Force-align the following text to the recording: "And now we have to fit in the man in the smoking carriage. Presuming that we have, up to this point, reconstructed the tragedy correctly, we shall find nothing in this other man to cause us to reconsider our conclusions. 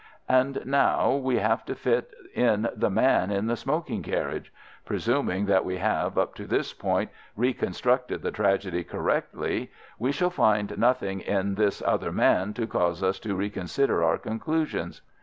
"And 0.27 0.65
now 0.65 1.13
we 1.13 1.35
have 1.37 1.63
to 1.65 1.75
fit 1.75 2.09
in 2.33 2.67
the 2.75 2.89
man 2.89 3.29
in 3.29 3.45
the 3.45 3.55
smoking 3.55 4.01
carriage. 4.01 4.51
Presuming 4.83 5.45
that 5.45 5.63
we 5.63 5.77
have, 5.77 6.17
up 6.17 6.33
to 6.37 6.47
this 6.47 6.73
point, 6.73 7.11
reconstructed 7.35 8.23
the 8.23 8.31
tragedy 8.31 8.83
correctly, 8.83 9.69
we 9.99 10.11
shall 10.11 10.31
find 10.31 10.75
nothing 10.79 11.19
in 11.19 11.53
this 11.53 11.83
other 11.83 12.11
man 12.11 12.55
to 12.55 12.65
cause 12.65 13.03
us 13.03 13.19
to 13.19 13.35
reconsider 13.35 14.03
our 14.03 14.17
conclusions. 14.17 15.01